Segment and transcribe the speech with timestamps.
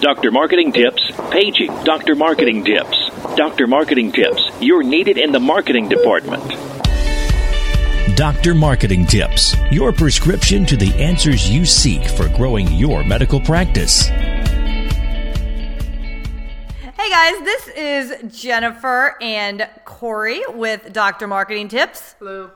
[0.00, 0.30] Dr.
[0.30, 2.14] Marketing Tips, paging Dr.
[2.14, 3.10] Marketing Tips.
[3.36, 3.66] Dr.
[3.66, 6.42] Marketing Tips, you're needed in the marketing department.
[8.16, 8.54] Dr.
[8.54, 14.06] Marketing Tips, your prescription to the answers you seek for growing your medical practice.
[16.96, 21.26] Hey guys, this is Jennifer and Corey with Dr.
[21.26, 22.14] Marketing Tips.
[22.18, 22.50] Hello.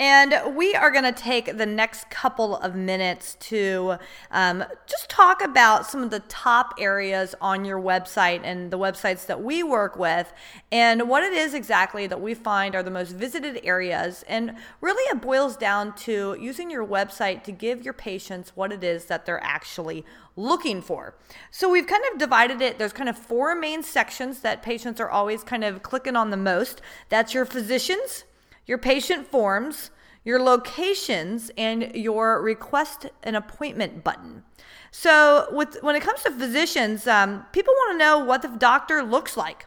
[0.00, 3.98] And we are going to take the next couple of minutes to
[4.30, 9.26] um, just talk about some of the top areas on your website and the websites
[9.26, 10.32] that we work with,
[10.72, 14.24] and what it is exactly that we find are the most visited areas.
[14.26, 18.82] And really, it boils down to using your website to give your patients what it
[18.82, 21.14] is that they're actually looking for.
[21.50, 22.78] So we've kind of divided it.
[22.78, 26.38] There's kind of four main sections that patients are always kind of clicking on the
[26.38, 26.80] most.
[27.10, 28.24] That's your physicians
[28.70, 29.90] your patient forms,
[30.22, 34.44] your locations, and your request an appointment button.
[34.92, 39.02] So, with, when it comes to physicians, um, people want to know what the doctor
[39.02, 39.66] looks like.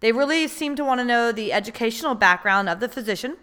[0.00, 3.36] They really seem to want to know the educational background of the physician.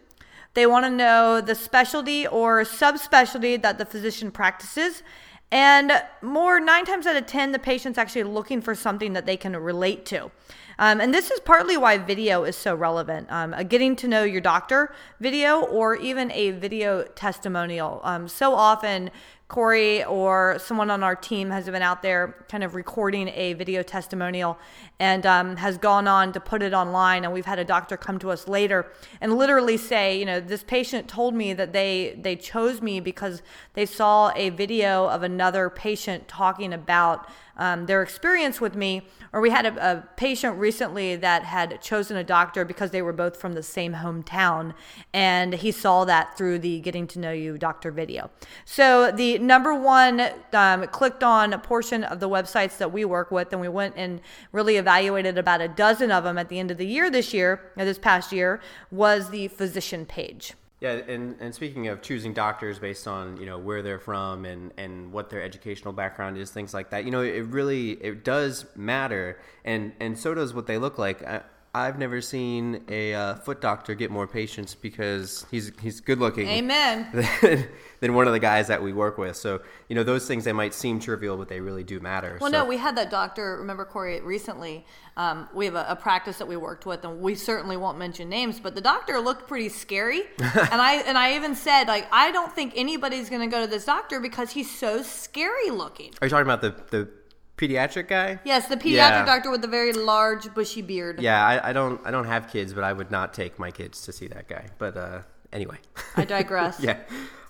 [0.55, 5.03] They want to know the specialty or subspecialty that the physician practices.
[5.51, 5.91] And
[6.23, 9.55] more, nine times out of 10, the patient's actually looking for something that they can
[9.55, 10.31] relate to.
[10.77, 13.27] Um, and this is partly why video is so relevant.
[13.31, 18.01] Um, a getting to know your doctor video or even a video testimonial.
[18.03, 19.11] Um, so often,
[19.47, 23.83] Corey or someone on our team has been out there kind of recording a video
[23.83, 24.57] testimonial
[24.99, 27.23] and um, has gone on to put it online.
[27.23, 30.63] And we've had a doctor come to us later and literally say, you know, this
[30.63, 33.43] patient told me that they they chose me because
[33.73, 39.03] they saw a video of another patient talking about um, their experience with me
[39.35, 43.11] or we had a, a, patient recently that had chosen a doctor because they were
[43.11, 44.73] both from the same hometown,
[45.13, 48.31] and he saw that through the Getting to Know You doctor video.
[48.63, 50.21] So the number one
[50.53, 53.95] um, clicked on a portion of the websites that we work with, and we went
[53.97, 57.33] and really evaluated about a dozen of them at the end of the year this
[57.33, 58.61] year, this past year,
[58.91, 60.53] was the physician page.
[60.81, 64.73] Yeah, and, and speaking of choosing doctors based on you know where they're from and,
[64.77, 68.65] and what their educational background is, things like that, you know, it really it does
[68.75, 71.23] matter, and and so does what they look like.
[71.23, 71.41] I,
[71.75, 76.47] I've never seen a uh, foot doctor get more patients because he's he's good looking.
[76.47, 77.09] Amen.
[77.41, 77.67] Than,
[77.99, 79.35] than, one of the guys that we work with.
[79.35, 79.59] So
[79.89, 82.37] you know those things they might seem trivial, but they really do matter.
[82.39, 82.59] Well, so.
[82.59, 83.57] no, we had that doctor.
[83.57, 84.85] Remember Corey recently.
[85.17, 88.29] Um, we have a, a, practice that we worked with, and we certainly won't mention
[88.29, 88.57] names.
[88.59, 92.53] But the doctor looked pretty scary, and I and I even said like I don't
[92.53, 96.13] think anybody's going to go to this doctor because he's so scary looking.
[96.21, 97.09] Are you talking about the the
[97.57, 98.39] pediatric guy?
[98.43, 99.25] Yes, the pediatric yeah.
[99.25, 101.21] doctor with the very large bushy beard.
[101.21, 104.01] Yeah, I, I, don't I don't have kids, but I would not take my kids
[104.03, 104.67] to see that guy.
[104.77, 105.21] But uh,
[105.51, 105.77] anyway,
[106.15, 106.79] I digress.
[106.81, 106.99] yeah.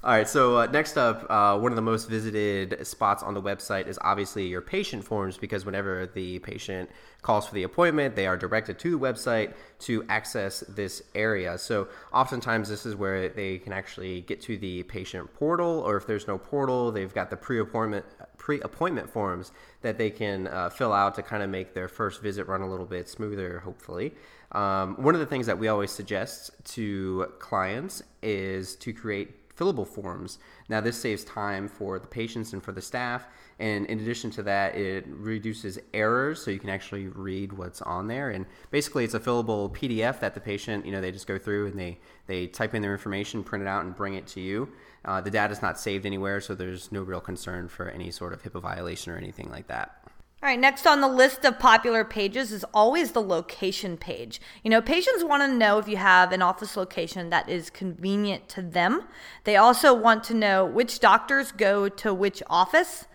[0.05, 0.27] All right.
[0.27, 3.97] So uh, next up, uh, one of the most visited spots on the website is
[4.03, 6.91] obviously your patient forms because whenever the patient
[7.23, 11.57] calls for the appointment, they are directed to the website to access this area.
[11.57, 16.05] So oftentimes this is where they can actually get to the patient portal, or if
[16.05, 18.05] there's no portal, they've got the pre-appointment
[18.37, 19.51] pre-appointment forms
[19.81, 22.69] that they can uh, fill out to kind of make their first visit run a
[22.69, 24.13] little bit smoother, hopefully.
[24.51, 29.87] Um, one of the things that we always suggest to clients is to create fillable
[29.87, 30.39] forms.
[30.69, 33.27] Now, this saves time for the patients and for the staff.
[33.59, 38.07] And in addition to that, it reduces errors so you can actually read what's on
[38.07, 38.31] there.
[38.31, 41.67] And basically, it's a fillable PDF that the patient, you know, they just go through
[41.67, 44.69] and they, they type in their information, print it out, and bring it to you.
[45.05, 48.33] Uh, the data is not saved anywhere, so there's no real concern for any sort
[48.33, 50.04] of HIPAA violation or anything like that.
[50.43, 54.39] All right, next on the list of popular pages is always the location page.
[54.63, 58.47] You know, patients want to know if you have an office location that is convenient
[58.49, 59.05] to them.
[59.45, 63.05] They also want to know which doctors go to which office.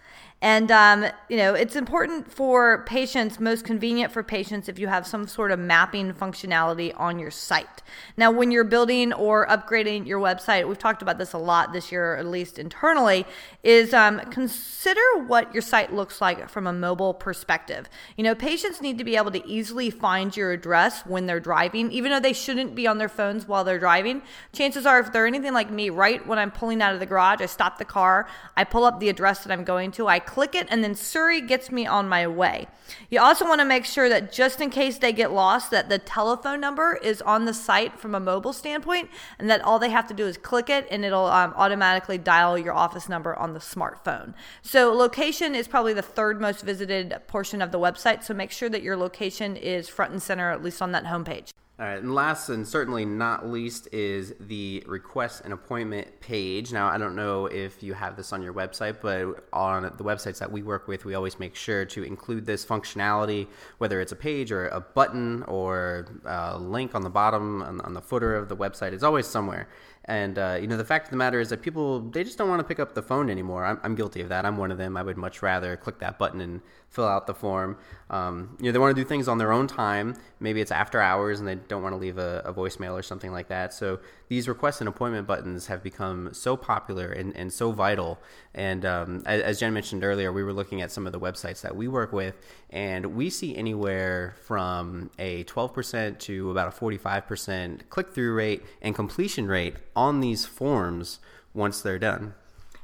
[0.43, 5.07] And, um, you know, it's important for patients, most convenient for patients if you have
[5.07, 7.83] some sort of mapping functionality on your site.
[8.17, 11.93] Now, when you're building or upgrading your website, we've talked about this a lot this
[11.93, 13.27] year, at least internally,
[13.63, 17.91] is um, consider what your site looks like from a mobile perspective.
[18.17, 21.93] You know, patients need to be able to easily find your address when they're driving,
[21.93, 24.23] even though they shouldn't be on their phones while they're driving.
[24.55, 27.43] Chances are, if they're anything like me, right when I'm pulling out of the garage,
[27.43, 28.27] I stop the car,
[28.57, 31.41] I pull up the address that I'm going to, I click it, and then Siri
[31.41, 32.69] gets me on my way.
[33.11, 35.99] You also want to make sure that just in case they get lost, that the
[35.99, 40.07] telephone number is on the site from a mobile standpoint, and that all they have
[40.07, 43.61] to do is click it, and it'll um, automatically dial your office number on the
[43.61, 44.35] smartphone.
[44.63, 48.23] So location is probably the third most visited portion of the website.
[48.23, 51.51] So make sure that your location is front and center, at least on that homepage.
[51.81, 56.75] All right, and last and certainly not least is the request an appointment page.
[56.75, 60.41] Now, I don't know if you have this on your website, but on the websites
[60.41, 63.47] that we work with, we always make sure to include this functionality,
[63.79, 67.95] whether it's a page or a button or a link on the bottom, on, on
[67.95, 68.93] the footer of the website.
[68.93, 69.67] It's always somewhere.
[70.05, 72.49] And uh, you know, the fact of the matter is that people they just don't
[72.49, 73.65] want to pick up the phone anymore.
[73.65, 74.45] I'm, I'm, guilty of that.
[74.45, 74.97] I'm one of them.
[74.97, 77.79] I would much rather click that button and fill out the form.
[78.11, 80.17] Um, you know, they want to do things on their own time.
[80.41, 83.31] Maybe it's after hours and they don't want to leave a, a voicemail or something
[83.31, 83.73] like that.
[83.73, 88.19] So these request an appointment buttons have become so popular and, and so vital.
[88.55, 91.61] And um, as, as Jen mentioned earlier, we were looking at some of the websites
[91.61, 92.35] that we work with,
[92.71, 98.97] and we see anywhere from a 12% to about a 45% click through rate and
[98.97, 101.21] completion rate on these forms
[101.55, 102.35] once they're done.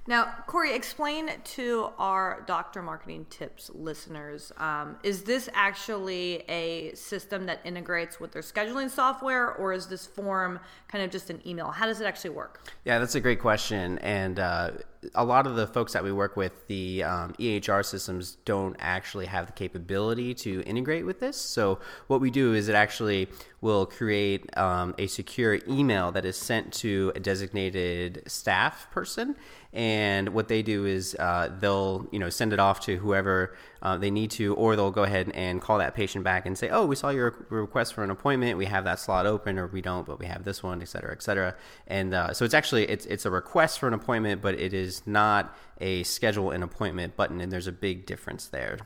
[0.09, 7.47] Now, Corey, explain to our Doctor Marketing Tips listeners um, is this actually a system
[7.47, 11.73] that integrates with their scheduling software, or is this form kind of just an email?
[11.73, 12.71] How does it actually work?
[12.85, 13.99] Yeah, that's a great question.
[13.99, 14.71] And uh,
[15.15, 19.27] a lot of the folks that we work with, the um, EHR systems don't actually
[19.27, 21.37] have the capability to integrate with this.
[21.37, 23.29] So, what we do is it actually
[23.61, 29.35] will create um, a secure email that is sent to a designated staff person
[29.77, 33.99] and what they do is uh, they'll you know send it off to whoever uh,
[33.99, 36.87] they need to, or they'll go ahead and call that patient back and say, "Oh,
[36.87, 38.57] we saw your request for an appointment.
[38.57, 41.13] We have that slot open, or we don't, but we have this one, et cetera,
[41.13, 41.55] et cetera."
[41.87, 45.07] And uh, so it's actually it's it's a request for an appointment, but it is
[45.07, 48.79] not a schedule an appointment button, and there's a big difference there.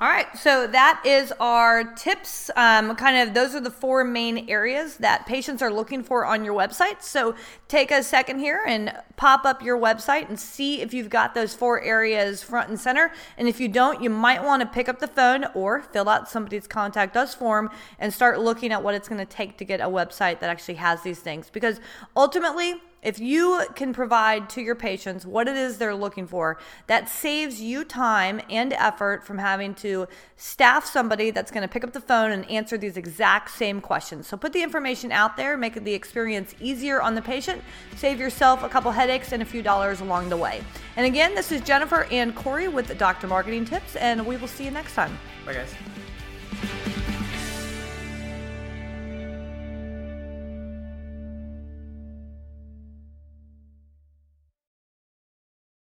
[0.00, 2.50] All right, so that is our tips.
[2.56, 6.42] Um, kind of, those are the four main areas that patients are looking for on
[6.42, 7.02] your website.
[7.02, 7.34] So
[7.68, 11.52] take a second here and pop up your website and see if you've got those
[11.52, 13.12] four areas front and center.
[13.36, 16.30] And if you don't, you might want to pick up the phone or fill out
[16.30, 17.68] somebody's contact us form
[17.98, 20.76] and start looking at what it's going to take to get a website that actually
[20.76, 21.50] has these things.
[21.50, 21.78] Because
[22.16, 27.08] ultimately, if you can provide to your patients what it is they're looking for, that
[27.08, 30.06] saves you time and effort from having to
[30.36, 34.26] staff somebody that's going to pick up the phone and answer these exact same questions.
[34.26, 37.62] So put the information out there, make the experience easier on the patient,
[37.96, 40.62] save yourself a couple headaches and a few dollars along the way.
[40.96, 43.26] And again, this is Jennifer and Corey with Dr.
[43.26, 45.16] Marketing Tips, and we will see you next time.
[45.46, 45.99] Bye, guys.